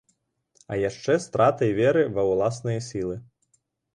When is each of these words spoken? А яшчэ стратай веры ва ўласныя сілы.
А 0.71 0.77
яшчэ 0.89 1.17
стратай 1.25 1.71
веры 1.79 2.03
ва 2.15 2.23
ўласныя 2.31 2.79
сілы. 2.89 3.15